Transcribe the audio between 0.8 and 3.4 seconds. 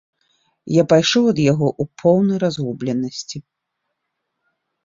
пайшоў ад яго ў поўнай разгубленасці.